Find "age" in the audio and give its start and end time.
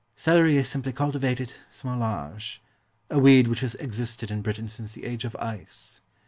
5.05-5.25